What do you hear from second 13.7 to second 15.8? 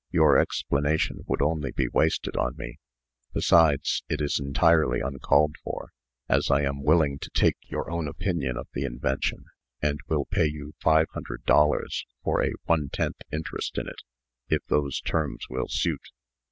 in it, if those terms will